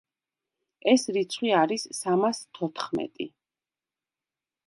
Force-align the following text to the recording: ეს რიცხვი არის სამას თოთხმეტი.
ეს 0.93 1.03
რიცხვი 1.17 1.51
არის 1.57 1.85
სამას 1.99 2.41
თოთხმეტი. 2.59 3.31